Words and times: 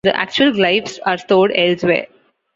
The 0.03 0.17
actual 0.17 0.51
glyphs 0.53 0.97
are 1.05 1.19
stored 1.19 1.51
elsewhere. 1.53 2.07